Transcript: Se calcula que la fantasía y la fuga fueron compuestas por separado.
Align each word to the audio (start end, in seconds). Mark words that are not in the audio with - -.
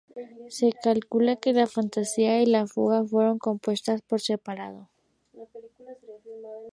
Se 0.57 0.67
calcula 0.83 1.33
que 1.35 1.53
la 1.53 1.67
fantasía 1.67 2.41
y 2.41 2.47
la 2.47 2.65
fuga 2.65 3.05
fueron 3.05 3.37
compuestas 3.37 4.01
por 4.01 4.19
separado. 4.19 4.89